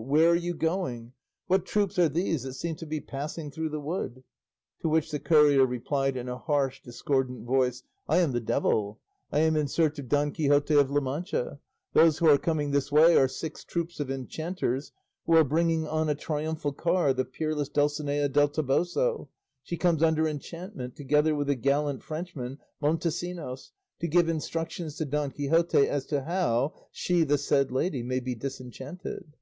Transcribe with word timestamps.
Where 0.00 0.30
are 0.30 0.36
you 0.36 0.54
going? 0.54 1.12
What 1.48 1.66
troops 1.66 1.98
are 1.98 2.08
these 2.08 2.44
that 2.44 2.52
seem 2.52 2.76
to 2.76 2.86
be 2.86 3.00
passing 3.00 3.50
through 3.50 3.70
the 3.70 3.80
wood?" 3.80 4.22
To 4.80 4.88
which 4.88 5.10
the 5.10 5.18
courier 5.18 5.66
replied 5.66 6.16
in 6.16 6.28
a 6.28 6.38
harsh, 6.38 6.80
discordant 6.80 7.44
voice, 7.44 7.82
"I 8.08 8.18
am 8.18 8.30
the 8.30 8.38
devil; 8.40 9.00
I 9.32 9.40
am 9.40 9.56
in 9.56 9.66
search 9.66 9.98
of 9.98 10.08
Don 10.08 10.30
Quixote 10.30 10.72
of 10.76 10.88
La 10.88 11.00
Mancha; 11.00 11.58
those 11.94 12.18
who 12.18 12.28
are 12.28 12.38
coming 12.38 12.70
this 12.70 12.92
way 12.92 13.16
are 13.16 13.26
six 13.26 13.64
troops 13.64 13.98
of 13.98 14.08
enchanters, 14.08 14.92
who 15.26 15.32
are 15.36 15.42
bringing 15.42 15.88
on 15.88 16.08
a 16.08 16.14
triumphal 16.14 16.70
car 16.72 17.12
the 17.12 17.24
peerless 17.24 17.68
Dulcinea 17.68 18.28
del 18.28 18.50
Toboso; 18.50 19.28
she 19.64 19.76
comes 19.76 20.00
under 20.04 20.28
enchantment, 20.28 20.94
together 20.94 21.34
with 21.34 21.48
the 21.48 21.56
gallant 21.56 22.04
Frenchman 22.04 22.58
Montesinos, 22.80 23.72
to 23.98 24.06
give 24.06 24.28
instructions 24.28 24.94
to 24.98 25.04
Don 25.04 25.32
Quixote 25.32 25.88
as 25.88 26.06
to 26.06 26.22
how, 26.22 26.72
she 26.92 27.24
the 27.24 27.36
said 27.36 27.72
lady, 27.72 28.04
may 28.04 28.20
be 28.20 28.36
disenchanted." 28.36 29.34